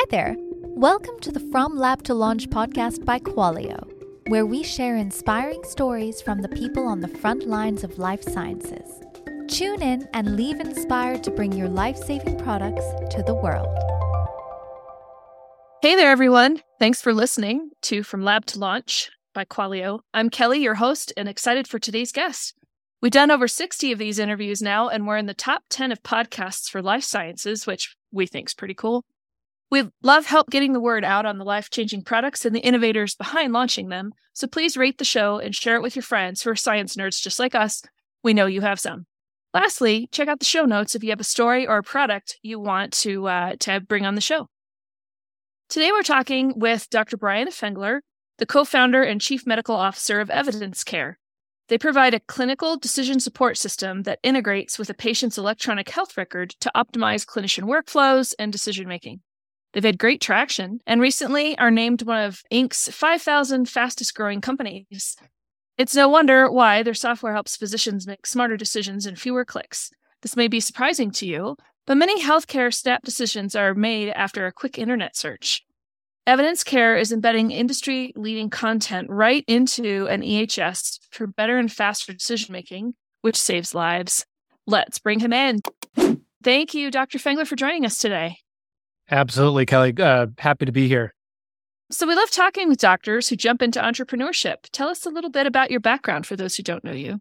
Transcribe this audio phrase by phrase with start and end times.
[0.00, 0.34] Hi there.
[0.78, 3.86] Welcome to the From Lab to Launch podcast by Qualio,
[4.28, 8.88] where we share inspiring stories from the people on the front lines of life sciences.
[9.46, 13.68] Tune in and leave inspired to bring your life saving products to the world.
[15.82, 16.62] Hey there, everyone.
[16.78, 20.00] Thanks for listening to From Lab to Launch by Qualio.
[20.14, 22.54] I'm Kelly, your host, and excited for today's guest.
[23.02, 26.02] We've done over 60 of these interviews now, and we're in the top 10 of
[26.02, 29.04] podcasts for life sciences, which we think is pretty cool.
[29.70, 33.14] We love help getting the word out on the life changing products and the innovators
[33.14, 34.12] behind launching them.
[34.32, 37.22] So please rate the show and share it with your friends who are science nerds
[37.22, 37.82] just like us.
[38.24, 39.06] We know you have some.
[39.54, 42.58] Lastly, check out the show notes if you have a story or a product you
[42.58, 44.48] want to, uh, to bring on the show.
[45.68, 47.16] Today, we're talking with Dr.
[47.16, 48.00] Brian Fengler,
[48.38, 51.18] the co founder and chief medical officer of Evidence Care.
[51.68, 56.50] They provide a clinical decision support system that integrates with a patient's electronic health record
[56.60, 59.20] to optimize clinician workflows and decision making.
[59.72, 65.16] They've had great traction and recently are named one of Inc.'s 5,000 fastest growing companies.
[65.78, 69.90] It's no wonder why their software helps physicians make smarter decisions in fewer clicks.
[70.22, 74.52] This may be surprising to you, but many healthcare snap decisions are made after a
[74.52, 75.62] quick internet search.
[76.26, 82.12] Evidence Care is embedding industry leading content right into an EHS for better and faster
[82.12, 84.26] decision making, which saves lives.
[84.66, 85.60] Let's bring him in.
[86.42, 87.18] Thank you, Dr.
[87.18, 88.36] Fengler, for joining us today.
[89.10, 89.94] Absolutely, Kelly.
[89.98, 91.14] Uh, happy to be here.
[91.90, 94.58] So, we love talking with doctors who jump into entrepreneurship.
[94.72, 97.20] Tell us a little bit about your background for those who don't know you.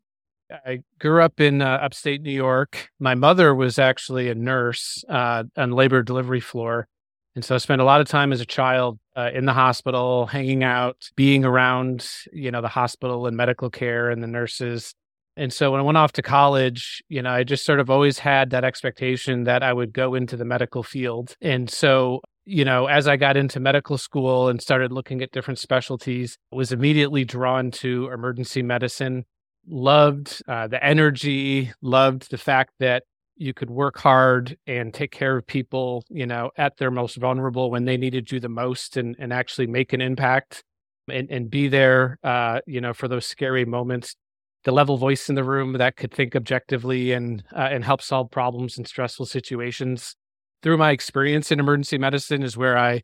[0.52, 2.90] I grew up in uh, upstate New York.
[3.00, 6.88] My mother was actually a nurse uh, on labor delivery floor.
[7.36, 10.26] And so I spent a lot of time as a child uh, in the hospital,
[10.26, 14.96] hanging out, being around, you know, the hospital and medical care and the nurses.
[15.40, 18.20] And so when I went off to college, you know, I just sort of always
[18.20, 21.34] had that expectation that I would go into the medical field.
[21.40, 25.58] And so, you know, as I got into medical school and started looking at different
[25.58, 29.24] specialties, was immediately drawn to emergency medicine.
[29.66, 33.04] Loved uh, the energy, loved the fact that
[33.38, 37.72] you could work hard and take care of people, you know, at their most vulnerable
[37.72, 40.66] when they needed you the most and, and actually make an impact
[41.10, 44.18] and, and be there, uh, you know, for those scary moments
[44.70, 48.30] the level voice in the room that could think objectively and uh, and help solve
[48.30, 50.16] problems in stressful situations.
[50.62, 53.02] Through my experience in emergency medicine is where I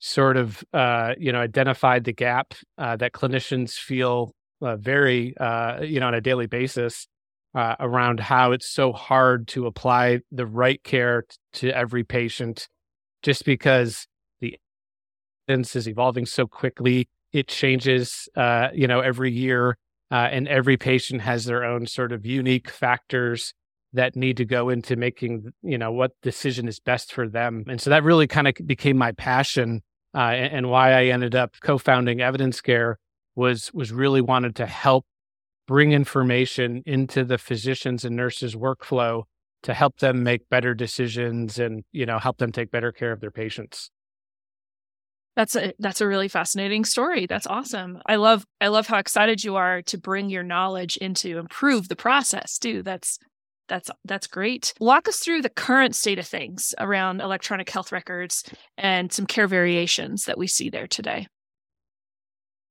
[0.00, 5.80] sort of uh, you know identified the gap uh, that clinicians feel uh, very uh,
[5.80, 7.06] you know on a daily basis
[7.54, 12.66] uh, around how it's so hard to apply the right care to every patient
[13.22, 14.08] just because
[14.40, 14.58] the
[15.48, 18.28] evidence is evolving so quickly it changes
[18.74, 19.76] you know every year
[20.10, 23.54] uh, and every patient has their own sort of unique factors
[23.92, 27.64] that need to go into making you know what decision is best for them.
[27.68, 29.82] And so that really kind of became my passion
[30.14, 32.98] uh, and, and, why i ended up co-founding evidence care
[33.34, 35.04] was was really wanted to help
[35.66, 39.24] bring information into the physicians and nurses workflow
[39.62, 43.20] to help them make better decisions and you know help them take better care of
[43.20, 43.90] their patients
[45.36, 47.26] that's a that's a really fascinating story.
[47.26, 48.00] That's awesome.
[48.06, 51.96] I love I love how excited you are to bring your knowledge into improve the
[51.96, 52.82] process too.
[52.82, 53.18] That's
[53.68, 54.72] that's that's great.
[54.80, 58.44] Walk us through the current state of things around electronic health records
[58.78, 61.26] and some care variations that we see there today.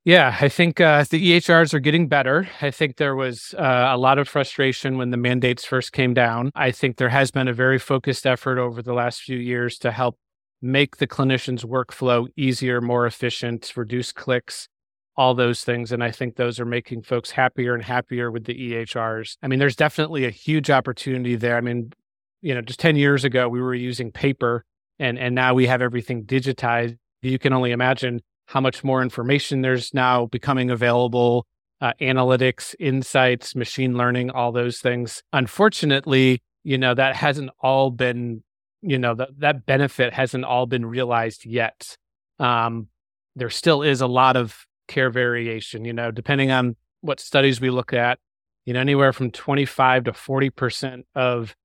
[0.03, 2.47] Yeah, I think uh, the EHRs are getting better.
[2.61, 6.51] I think there was uh, a lot of frustration when the mandates first came down.
[6.53, 9.91] I think there has been a very focused effort over the last few years to
[9.91, 10.19] help
[10.65, 14.67] make the clinician's workflow easier, more efficient, reduce clicks,
[15.15, 15.91] all those things.
[15.91, 19.37] And I think those are making folks happier and happier with the EHRs.
[19.43, 21.55] I mean, there's definitely a huge opportunity there.
[21.55, 21.93] I mean,
[22.41, 24.65] you know, just 10 years ago, we were using paper
[24.99, 26.97] and, and now we have everything digitized.
[27.21, 31.45] You can only imagine how much more information there's now becoming available,
[31.79, 35.21] uh, analytics, insights, machine learning, all those things.
[35.31, 38.43] Unfortunately, you know, that hasn't all been
[38.85, 41.97] you know that that benefit hasn't all been realized yet.
[42.39, 42.87] Um,
[43.35, 47.71] there still is a lot of care variation you know depending on what studies we
[47.71, 48.19] look at
[48.65, 51.55] you know anywhere from 25 to 40 percent of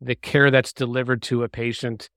[0.00, 2.08] the care that's delivered to a patient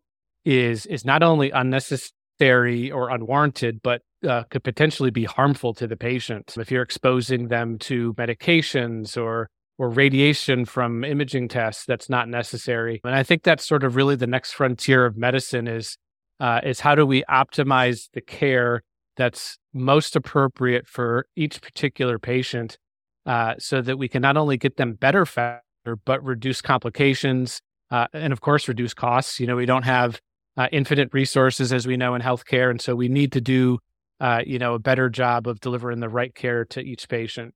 [0.45, 5.97] is is not only unnecessary or unwarranted but uh, could potentially be harmful to the
[5.97, 6.55] patient.
[6.57, 9.49] If you're exposing them to medications or
[9.81, 13.01] or radiation from imaging tests that's not necessary.
[13.03, 15.97] And I think that's sort of really the next frontier of medicine is
[16.39, 18.83] uh, is how do we optimize the care
[19.17, 22.77] that's most appropriate for each particular patient,
[23.25, 28.05] uh, so that we can not only get them better faster, but reduce complications uh,
[28.13, 29.39] and of course reduce costs.
[29.39, 30.21] You know, we don't have
[30.57, 33.79] uh, infinite resources, as we know in healthcare, and so we need to do,
[34.19, 37.55] uh, you know, a better job of delivering the right care to each patient.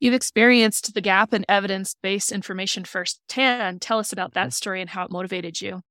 [0.00, 3.82] You've experienced the gap in evidence based information firsthand.
[3.82, 5.82] Tell us about that story and how it motivated you.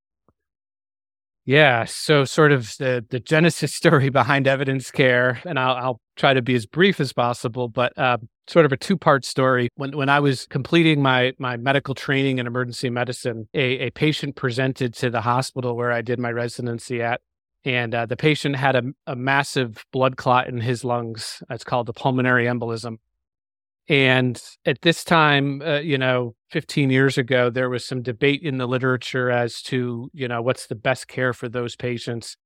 [1.46, 6.34] Yeah, so sort of the the genesis story behind evidence care, and I'll, I'll try
[6.34, 8.18] to be as brief as possible, but uh,
[8.48, 9.70] sort of a two part story.
[9.76, 14.36] When when I was completing my my medical training in emergency medicine, a, a patient
[14.36, 17.22] presented to the hospital where I did my residency at,
[17.64, 21.44] and uh, the patient had a, a massive blood clot in his lungs.
[21.50, 22.98] It's called a pulmonary embolism.
[23.90, 28.58] And at this time, uh, you know, 15 years ago, there was some debate in
[28.58, 32.38] the literature as to, you know, what's the best care for those patients.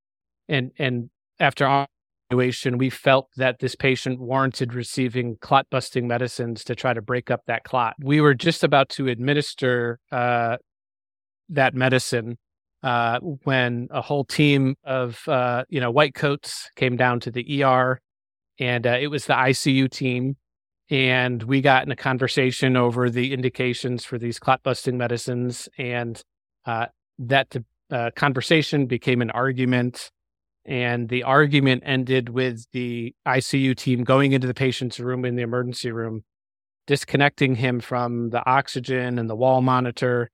[0.47, 1.09] And and
[1.41, 1.87] after our
[2.29, 7.29] evaluation, we felt that this patient warranted receiving clot busting medicines to try to break
[7.29, 7.95] up that clot.
[8.01, 10.57] We were just about to administer uh,
[11.49, 12.37] that medicine
[12.83, 17.63] uh, when a whole team of uh, you know white coats came down to the
[17.63, 17.99] ER,
[18.59, 20.37] and uh, it was the ICU team
[20.89, 26.21] and we got in a conversation over the indications for these clot busting medicines and
[26.65, 26.87] uh,
[27.19, 27.55] that
[27.91, 30.11] uh, conversation became an argument
[30.65, 35.41] and the argument ended with the icu team going into the patient's room in the
[35.41, 36.23] emergency room
[36.87, 40.29] disconnecting him from the oxygen and the wall monitor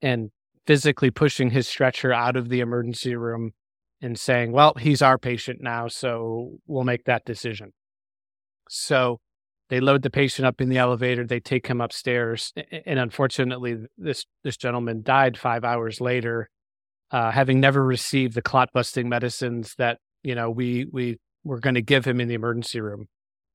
[0.00, 0.30] and
[0.66, 3.52] physically pushing his stretcher out of the emergency room
[4.00, 7.72] and saying well he's our patient now so we'll make that decision.
[8.68, 9.20] So
[9.68, 11.26] they load the patient up in the elevator.
[11.26, 12.52] They take him upstairs,
[12.86, 16.48] and unfortunately, this this gentleman died five hours later,
[17.10, 21.74] uh, having never received the clot busting medicines that you know we we were going
[21.74, 23.08] to give him in the emergency room.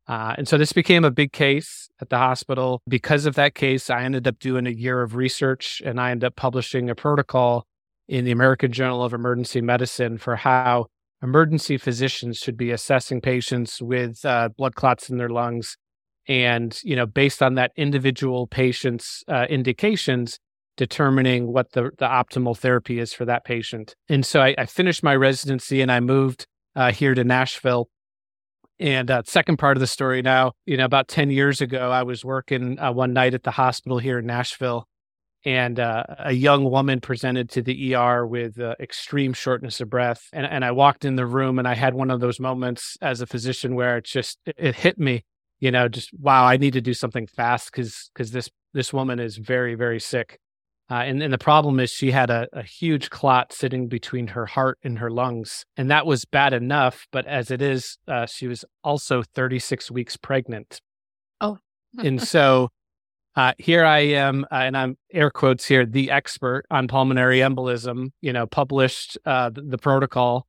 [0.07, 2.81] Uh, and so this became a big case at the hospital.
[2.88, 6.27] Because of that case, I ended up doing a year of research, and I ended
[6.27, 7.66] up publishing a protocol
[8.07, 10.88] in the American Journal of Emergency Medicine for how
[11.24, 15.77] emergency physicians should be assessing patients with uh, blood clots in their lungs
[16.28, 20.40] and you know based on that individual patient's uh, indications
[20.75, 23.96] determining what the, the optimal therapy is for that patient.
[24.10, 27.90] And so i, I finished my residency and i moved uh, here to nashville.
[28.80, 32.04] And uh, second part of the story now you know about 10 years ago i
[32.04, 34.88] was working uh, one night at the hospital here in nashville.
[35.46, 40.30] And uh, a young woman presented to the ER with uh, extreme shortness of breath.
[40.31, 43.19] And, and I walked in the room, and I had one of those moments as
[43.19, 45.26] a physician where it just it hit me
[45.63, 49.18] you know, just wow, I need to do something fast because because this this woman
[49.18, 50.38] is very very sick,
[50.92, 54.45] uh, and and the problem is she had a, a huge clot sitting between her
[54.45, 57.07] heart and her lungs, and that was bad enough.
[57.13, 60.81] But as it is, uh, she was also 36 weeks pregnant.
[61.39, 61.60] Oh,
[61.98, 62.69] and so.
[63.36, 68.09] Uh, here I am, uh, and I'm air quotes here, the expert on pulmonary embolism.
[68.21, 70.45] You know, published uh, the, the, protocol,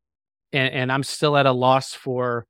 [0.53, 2.45] and, and, I'm still at a loss for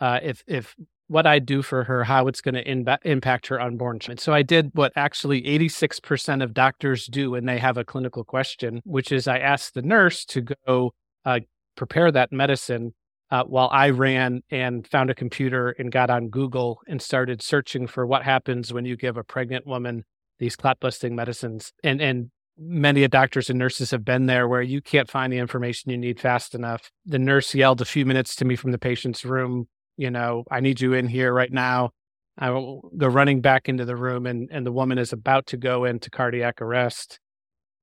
[0.00, 0.74] uh, if if
[1.08, 4.20] what I do for her, how it's going to impact her unborn child.
[4.20, 8.82] So I did what actually 86% of doctors do when they have a clinical question,
[8.84, 10.94] which is I asked the nurse to go
[11.24, 11.40] uh,
[11.76, 12.94] prepare that medicine
[13.30, 17.86] uh, while I ran and found a computer and got on Google and started searching
[17.86, 20.04] for what happens when you give a pregnant woman
[20.38, 21.72] these clot busting medicines.
[21.82, 25.38] And and many of doctors and nurses have been there where you can't find the
[25.38, 26.90] information you need fast enough.
[27.04, 30.60] The nurse yelled a few minutes to me from the patient's room you know, I
[30.60, 31.90] need you in here right now.
[32.38, 35.56] I will go running back into the room, and and the woman is about to
[35.56, 37.18] go into cardiac arrest.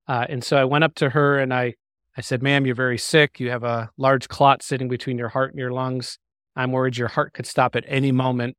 [0.07, 1.73] Uh, and so I went up to her and I
[2.15, 3.39] I said, "Ma'am, you're very sick.
[3.39, 6.19] You have a large clot sitting between your heart and your lungs.
[6.55, 8.55] I'm worried your heart could stop at any moment.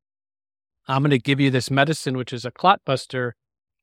[0.87, 3.35] I'm going to give you this medicine, which is a clot buster,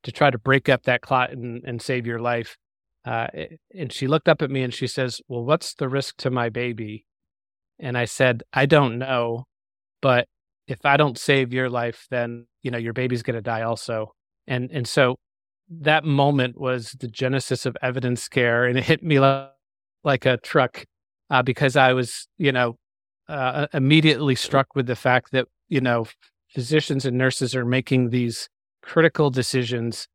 [0.02, 2.58] to try to break up that clot and, and save your life."
[3.04, 3.26] Uh,
[3.74, 6.50] and she looked up at me and she says, "Well, what's the risk to my
[6.50, 7.06] baby?"
[7.78, 9.46] And I said, "I don't know."
[10.02, 10.28] But
[10.68, 14.12] if I don't save your life, then you know your baby's going to die also.
[14.46, 15.16] And and so
[15.70, 19.50] that moment was the genesis of evidence care, and it hit me like,
[20.04, 20.84] like a truck
[21.30, 22.76] uh, because I was you know
[23.28, 26.06] uh, immediately struck with the fact that you know
[26.50, 28.48] physicians and nurses are making these
[28.82, 30.08] critical decisions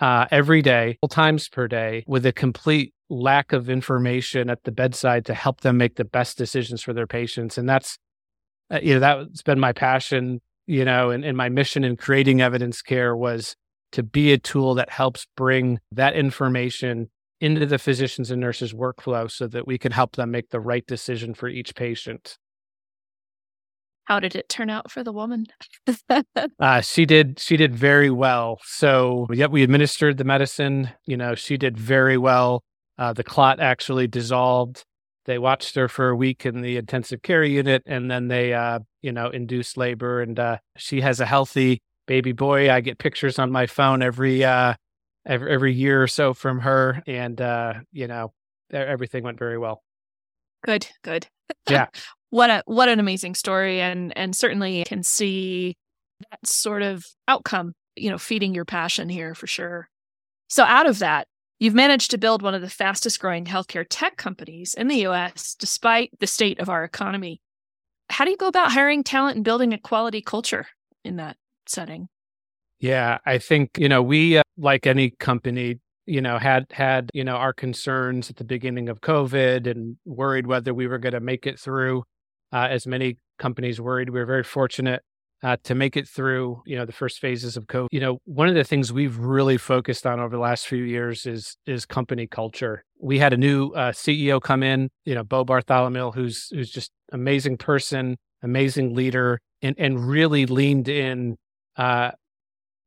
[0.00, 5.24] uh, every day, times per day, with a complete lack of information at the bedside
[5.26, 7.98] to help them make the best decisions for their patients, and that's
[8.72, 12.40] uh, you know, that's been my passion, you know, and, and my mission in creating
[12.40, 13.56] evidence care was
[13.92, 17.10] to be a tool that helps bring that information
[17.40, 20.86] into the physicians and nurses workflow so that we can help them make the right
[20.86, 22.38] decision for each patient.
[24.04, 25.46] How did it turn out for the woman?
[26.58, 27.38] uh, she did.
[27.38, 28.58] She did very well.
[28.64, 30.90] So, yep, we administered the medicine.
[31.04, 32.64] You know, she did very well.
[32.98, 34.84] Uh, the clot actually dissolved.
[35.24, 38.80] They watched her for a week in the intensive care unit, and then they, uh,
[39.02, 40.20] you know, induced labor.
[40.20, 42.70] And uh, she has a healthy baby boy.
[42.70, 44.74] I get pictures on my phone every uh,
[45.26, 48.32] every, every year or so from her, and uh, you know,
[48.72, 49.82] everything went very well.
[50.64, 51.26] Good, good.
[51.68, 51.86] Yeah.
[52.30, 55.76] what a what an amazing story, and and certainly can see
[56.30, 57.74] that sort of outcome.
[57.94, 59.88] You know, feeding your passion here for sure.
[60.48, 61.28] So out of that,
[61.62, 65.54] You've managed to build one of the fastest growing healthcare tech companies in the US,
[65.54, 67.40] despite the state of our economy.
[68.10, 70.66] How do you go about hiring talent and building a quality culture
[71.04, 72.08] in that setting?
[72.80, 77.22] Yeah, I think, you know, we, uh, like any company, you know, had had, you
[77.22, 81.20] know, our concerns at the beginning of COVID and worried whether we were going to
[81.20, 82.02] make it through.
[82.52, 85.04] Uh, as many companies worried, we were very fortunate
[85.42, 87.88] uh, to make it through, you know, the first phases of COVID.
[87.90, 91.26] You know, one of the things we've really focused on over the last few years
[91.26, 92.84] is is company culture.
[93.00, 96.92] We had a new uh, CEO come in, you know, Bo Bartholomew, who's who's just
[97.10, 101.36] amazing person, amazing leader, and and really leaned in,
[101.76, 102.12] uh,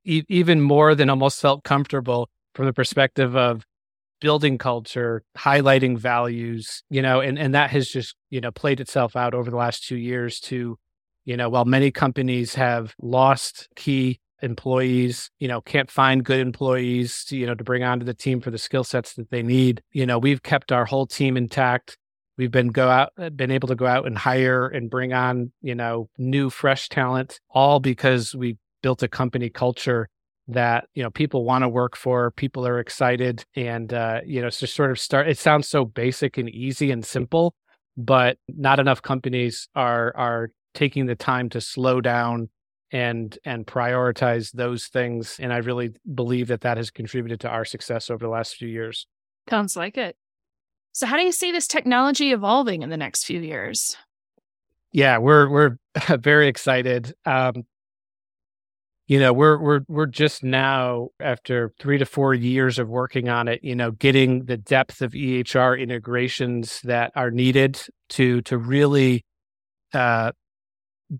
[0.06, 3.66] e- even more than almost felt comfortable from the perspective of
[4.22, 9.18] building culture, highlighting values, you know, and and that has just you know played itself
[9.18, 10.78] out over the last two years to
[11.26, 17.26] you know, while many companies have lost key employees, you know, can't find good employees,
[17.30, 20.06] you know, to bring onto the team for the skill sets that they need, you
[20.06, 21.98] know, we've kept our whole team intact.
[22.38, 25.54] We've been go out, uh, been able to go out and hire and bring on,
[25.62, 30.08] you know, new fresh talent, all because we built a company culture
[30.48, 34.50] that you know people want to work for people are excited and uh you know
[34.50, 37.56] to sort of start it sounds so basic and easy and simple
[37.98, 42.50] but not enough companies are are taking the time to slow down
[42.92, 47.66] and and prioritize those things and i really believe that that has contributed to our
[47.66, 49.08] success over the last few years.
[49.50, 50.16] Sounds like it.
[50.92, 53.98] So how do you see this technology evolving in the next few years?
[54.92, 55.78] Yeah we're we're
[56.20, 57.14] very excited.
[57.26, 57.64] Um
[59.08, 63.48] you know we're we're we're just now after 3 to 4 years of working on
[63.48, 67.80] it you know getting the depth of EHR integrations that are needed
[68.10, 69.24] to to really
[69.94, 70.32] uh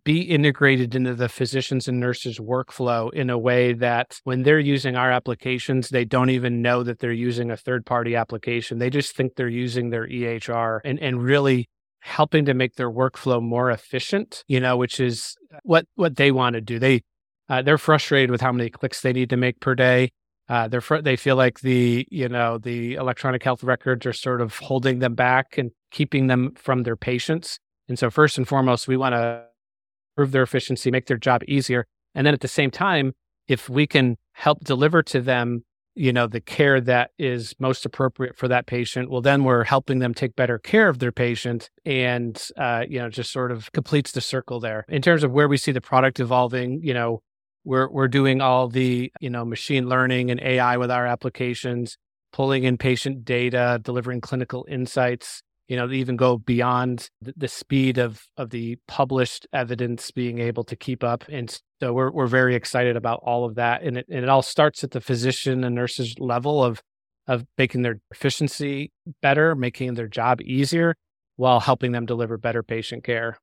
[0.04, 4.96] be integrated into the physicians and nurses workflow in a way that when they're using
[4.96, 8.80] our applications, they don't even know that they're using a third party application.
[8.80, 13.42] They just think they're using their EHR and, and really helping to make their workflow
[13.42, 16.80] more efficient, you know, which is what, what they want to do.
[16.80, 17.02] They,
[17.48, 20.12] uh, they're frustrated with how many clicks they need to make per day.
[20.48, 24.42] Uh, they're fr- they feel like the you know the electronic health records are sort
[24.42, 27.60] of holding them back and keeping them from their patients.
[27.88, 29.46] And so first and foremost, we want to
[30.16, 31.86] improve their efficiency, make their job easier.
[32.14, 33.14] And then at the same time,
[33.48, 38.38] if we can help deliver to them, you know, the care that is most appropriate
[38.38, 42.50] for that patient, well, then we're helping them take better care of their patient and,
[42.58, 44.86] uh, you know, just sort of completes the circle there.
[44.90, 47.22] In terms of where we see the product evolving, you know,
[47.64, 51.98] we're, we're doing all the, you know, machine learning and AI with our applications,
[52.34, 58.24] pulling in patient data, delivering clinical insights you know, even go beyond the, speed of
[58.38, 61.24] of the published evidence being able to keep up.
[61.30, 63.84] And so we're we're very excited about all of that.
[63.84, 66.82] And it and it all starts at the physician and nurses level of
[67.28, 68.92] of making their efficiency
[69.22, 70.96] better, making their job easier
[71.38, 73.40] while helping them deliver better patient care.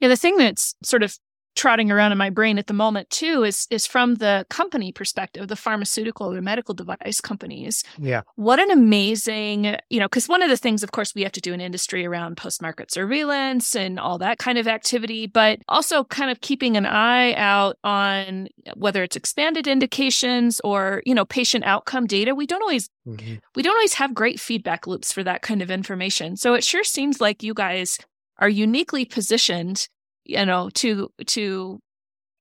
[0.00, 1.16] Yeah, the thing that's sort of
[1.54, 5.48] trotting around in my brain at the moment too is is from the company perspective
[5.48, 7.84] the pharmaceutical or medical device companies.
[7.98, 8.22] Yeah.
[8.36, 11.40] What an amazing you know because one of the things of course we have to
[11.40, 16.04] do in industry around post market surveillance and all that kind of activity but also
[16.04, 21.64] kind of keeping an eye out on whether it's expanded indications or you know patient
[21.64, 23.34] outcome data we don't always mm-hmm.
[23.54, 26.36] we don't always have great feedback loops for that kind of information.
[26.36, 27.98] So it sure seems like you guys
[28.38, 29.88] are uniquely positioned
[30.24, 31.80] you know to to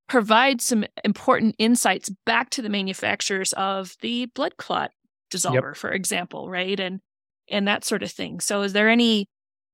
[0.08, 4.92] provide some important insights back to the manufacturers of the blood clot
[5.32, 5.78] dissolver yep.
[5.78, 7.00] for example right and
[7.50, 9.28] and that sort of thing so is there any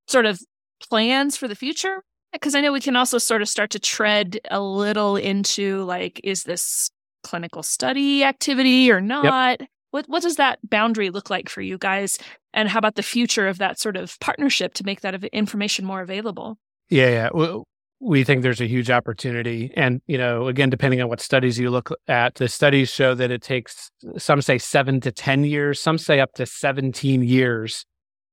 [0.06, 0.40] sort of
[0.88, 2.02] plans for the future
[2.32, 6.20] because i know we can also sort of start to tread a little into like
[6.24, 6.90] is this
[7.22, 9.68] clinical study activity or not yep.
[9.90, 12.18] what what does that boundary look like for you guys
[12.54, 16.00] and how about the future of that sort of partnership to make that information more
[16.00, 16.56] available
[16.90, 17.28] yeah, yeah.
[17.32, 17.64] Well,
[18.00, 19.70] we think there's a huge opportunity.
[19.76, 23.30] And, you know, again, depending on what studies you look at, the studies show that
[23.30, 27.84] it takes, some say seven to 10 years, some say up to 17 years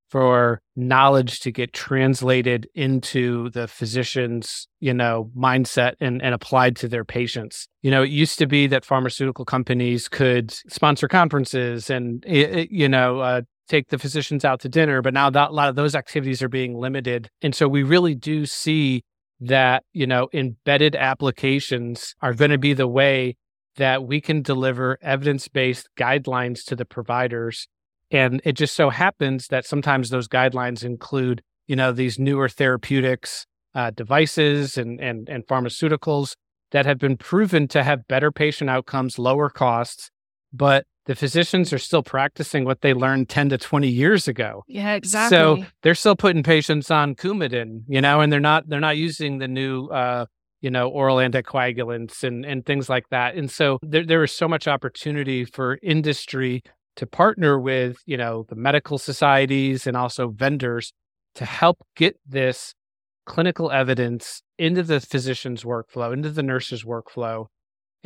[0.10, 6.88] for knowledge to get translated into the physician's, you know, mindset and, and applied to
[6.88, 7.68] their patients.
[7.82, 13.20] You know, it used to be that pharmaceutical companies could sponsor conferences and, you know,
[13.20, 16.42] uh, take the physicians out to dinner, but now that, a lot of those activities
[16.42, 17.30] are being limited.
[17.42, 19.04] And so we really do see
[19.40, 23.36] that, you know, embedded applications are going to be the way
[23.76, 27.68] that we can deliver evidence based guidelines to the providers.
[28.10, 33.46] And it just so happens that sometimes those guidelines include, you know, these newer therapeutics,
[33.76, 36.36] uh, devices and, and, and pharmaceuticals
[36.72, 40.10] that have been proven to have better patient outcomes, lower costs,
[40.52, 44.64] but the physicians are still practicing what they learned 10 to 20 years ago.
[44.68, 45.38] Yeah, exactly.
[45.38, 49.40] So they're still putting patients on Coumadin, you know, and they're not they're not using
[49.40, 50.26] the new uh,
[50.62, 53.36] you know, oral anticoagulants and and things like that.
[53.36, 56.62] And so there there is so much opportunity for industry
[56.98, 60.92] to partner with, you know, the medical societies and also vendors
[61.36, 62.74] to help get this
[63.26, 67.46] clinical evidence into the physician's workflow, into the nurse's workflow,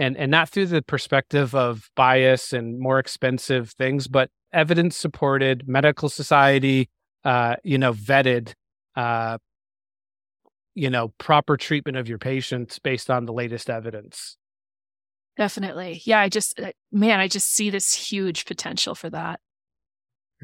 [0.02, 5.68] and and not through the perspective of bias and more expensive things, but evidence supported,
[5.68, 6.90] medical society,
[7.24, 8.54] uh, you know, vetted,
[8.96, 9.38] uh,
[10.74, 14.38] you know, proper treatment of your patients based on the latest evidence.
[15.38, 16.20] Definitely, yeah.
[16.20, 19.40] I just, uh, man, I just see this huge potential for that.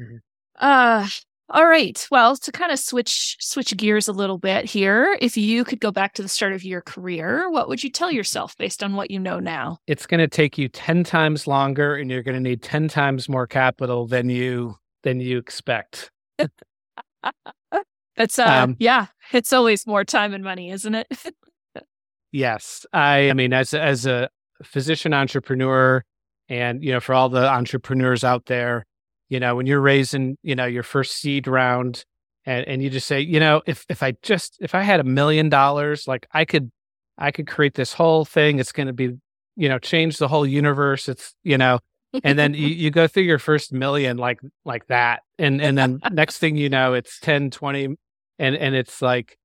[0.00, 0.18] Mm-hmm.
[0.60, 1.08] Uh,
[1.50, 2.06] all right.
[2.10, 5.90] Well, to kind of switch switch gears a little bit here, if you could go
[5.90, 9.10] back to the start of your career, what would you tell yourself based on what
[9.10, 9.78] you know now?
[9.86, 13.28] It's going to take you 10 times longer and you're going to need 10 times
[13.28, 16.10] more capital than you than you expect.
[18.16, 21.06] That's uh um, yeah, it's always more time and money, isn't it?
[22.32, 22.84] yes.
[22.92, 24.28] I I mean as as a
[24.62, 26.04] physician entrepreneur
[26.48, 28.84] and you know for all the entrepreneurs out there
[29.28, 32.04] you know when you're raising you know your first seed round
[32.44, 35.04] and and you just say you know if if i just if i had a
[35.04, 36.70] million dollars like i could
[37.16, 39.16] i could create this whole thing it's going to be
[39.56, 41.78] you know change the whole universe it's you know
[42.24, 46.00] and then you, you go through your first million like like that and and then
[46.12, 47.96] next thing you know it's 10 20
[48.38, 49.36] and and it's like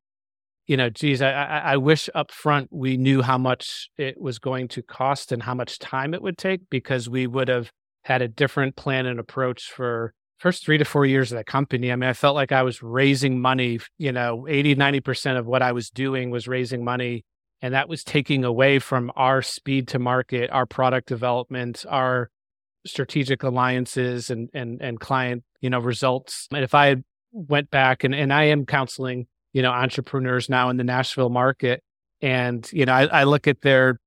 [0.67, 4.39] you know geez i i, I wish up front we knew how much it was
[4.39, 7.72] going to cost and how much time it would take because we would have
[8.03, 11.92] had a different plan and approach for first three to four years of the company.
[11.92, 15.61] I mean, I felt like I was raising money, you know, 80, 90% of what
[15.61, 17.24] I was doing was raising money.
[17.61, 22.29] And that was taking away from our speed to market, our product development, our
[22.85, 26.50] strategic alliances and and and client, you know, results.
[26.51, 26.98] And if I
[27.33, 31.83] went back and, and I am counseling, you know, entrepreneurs now in the Nashville market.
[32.22, 34.00] And, you know, I, I look at their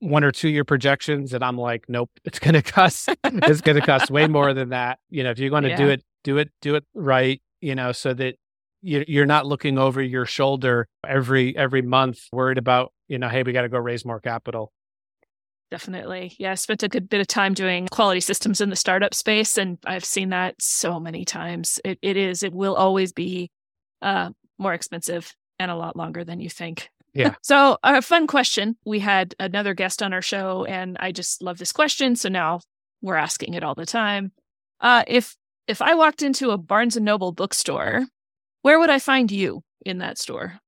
[0.00, 3.78] one or two year projections and I'm like, nope, it's going to cost, it's going
[3.80, 4.98] to cost way more than that.
[5.10, 5.76] You know, if you're going to yeah.
[5.76, 8.36] do it, do it, do it right, you know, so that
[8.82, 13.52] you're not looking over your shoulder every, every month worried about, you know, hey, we
[13.52, 14.72] got to go raise more capital.
[15.70, 16.36] Definitely.
[16.38, 19.58] Yeah, I spent a good bit of time doing quality systems in the startup space,
[19.58, 21.80] and I've seen that so many times.
[21.84, 23.50] It, it is, it will always be
[24.00, 26.90] uh, more expensive and a lot longer than you think.
[27.16, 27.34] Yeah.
[27.42, 28.76] So, a fun question.
[28.84, 32.16] We had another guest on our show, and I just love this question.
[32.16, 32.60] So now
[33.02, 34.32] we're asking it all the time.
[34.80, 38.06] Uh, if if I walked into a Barnes and Noble bookstore,
[38.62, 40.60] where would I find you in that store?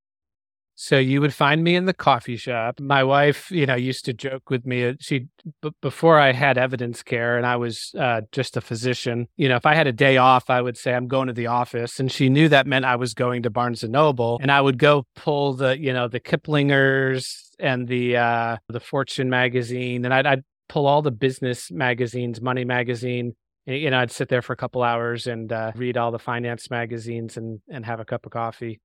[0.81, 2.79] So you would find me in the coffee shop.
[2.79, 4.85] My wife, you know, used to joke with me.
[4.85, 5.27] Uh, she
[5.61, 9.27] b- before I had evidence care and I was uh, just a physician.
[9.37, 11.49] You know, if I had a day off, I would say I'm going to the
[11.49, 14.61] office, and she knew that meant I was going to Barnes and Noble, and I
[14.61, 20.15] would go pull the, you know, the Kiplingers and the uh, the Fortune magazine, and
[20.15, 23.35] I'd, I'd pull all the business magazines, Money magazine,
[23.67, 26.71] you know, I'd sit there for a couple hours and uh, read all the finance
[26.71, 28.81] magazines and and have a cup of coffee.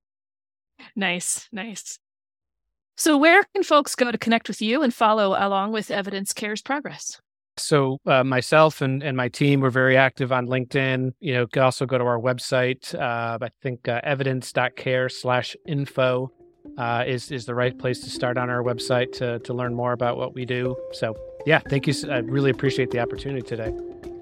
[0.96, 1.98] Nice, nice.
[2.96, 6.62] So, where can folks go to connect with you and follow along with Evidence Care's
[6.62, 7.20] progress?
[7.56, 11.12] So, uh, myself and, and my team, we're very active on LinkedIn.
[11.20, 12.94] You know, you can also go to our website.
[12.94, 16.32] Uh, I think uh, evidence.care slash info
[16.78, 19.92] uh, is, is the right place to start on our website to, to learn more
[19.92, 20.76] about what we do.
[20.92, 21.94] So, yeah, thank you.
[22.10, 23.72] I really appreciate the opportunity today.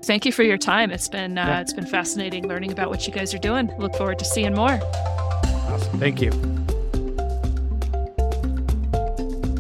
[0.05, 0.91] Thank you for your time.
[0.91, 1.61] It's been uh, yeah.
[1.61, 3.71] it's been fascinating learning about what you guys are doing.
[3.79, 4.81] Look forward to seeing more.
[5.99, 6.31] Thank you.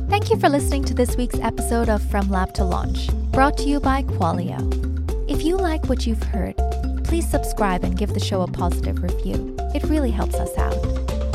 [0.08, 3.64] Thank you for listening to this week's episode of From Lab to Launch, brought to
[3.64, 4.60] you by Qualio.
[5.28, 6.56] If you like what you've heard,
[7.04, 9.56] please subscribe and give the show a positive review.
[9.74, 10.74] It really helps us out.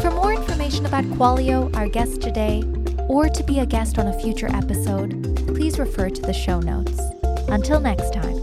[0.01, 2.63] For more information about Qualio, our guest today,
[3.07, 6.99] or to be a guest on a future episode, please refer to the show notes.
[7.49, 8.36] Until next time.